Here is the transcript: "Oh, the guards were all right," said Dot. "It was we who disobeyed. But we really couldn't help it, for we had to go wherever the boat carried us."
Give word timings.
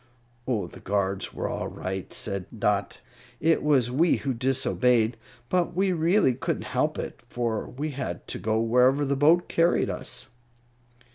"Oh, 0.47 0.65
the 0.65 0.79
guards 0.79 1.31
were 1.31 1.47
all 1.47 1.67
right," 1.67 2.11
said 2.11 2.47
Dot. 2.59 3.01
"It 3.39 3.61
was 3.61 3.91
we 3.91 4.15
who 4.15 4.33
disobeyed. 4.33 5.15
But 5.47 5.75
we 5.75 5.91
really 5.93 6.33
couldn't 6.33 6.63
help 6.73 6.97
it, 6.97 7.21
for 7.29 7.69
we 7.69 7.91
had 7.91 8.27
to 8.29 8.39
go 8.39 8.59
wherever 8.59 9.05
the 9.05 9.15
boat 9.15 9.47
carried 9.47 9.91
us." 9.91 10.29